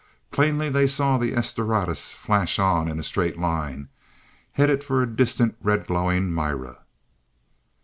Plainly 0.31 0.71
they 0.71 0.87
saw 0.87 1.19
the 1.19 1.31
"S 1.35 1.53
Doradus" 1.53 2.11
flash 2.11 2.57
on, 2.57 2.87
in 2.87 2.99
a 2.99 3.03
straight 3.03 3.37
line, 3.37 3.87
headed 4.53 4.83
for 4.83 5.05
distant, 5.05 5.55
red 5.61 5.85
glowing 5.85 6.33
Mira. 6.33 6.79